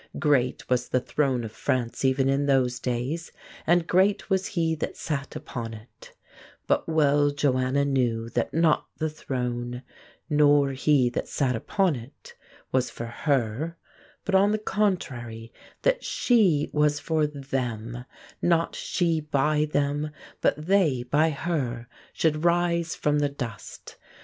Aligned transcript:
Great 0.17 0.67
was 0.67 0.89
the 0.89 0.99
throne 0.99 1.43
of 1.43 1.51
France 1.51 2.03
even 2.03 2.27
in 2.27 2.47
those 2.47 2.79
days, 2.79 3.31
and 3.67 3.85
great 3.85 4.31
was 4.31 4.47
he 4.57 4.73
that 4.73 4.97
sat 4.97 5.35
upon 5.35 5.75
it: 5.75 6.15
but 6.65 6.89
well 6.89 7.29
Joanna 7.29 7.85
knew 7.85 8.27
that 8.29 8.51
not 8.51 8.87
the 8.97 9.11
throne, 9.11 9.83
nor 10.27 10.71
he 10.71 11.07
that 11.11 11.27
sat 11.27 11.55
upon 11.55 11.95
it, 11.95 12.33
was 12.71 12.89
for 12.89 13.05
her; 13.05 13.77
but, 14.25 14.33
on 14.33 14.51
the 14.51 14.57
contrary, 14.57 15.53
that 15.83 16.03
she 16.03 16.71
was 16.73 16.99
for 16.99 17.27
them; 17.27 18.03
not 18.41 18.73
she 18.75 19.19
by 19.21 19.65
them, 19.65 20.09
but 20.41 20.65
they 20.65 21.03
by 21.03 21.29
her, 21.29 21.85
should 22.11 22.43
rise 22.43 22.95
from 22.95 23.19
the 23.19 23.29
dust. 23.29 23.97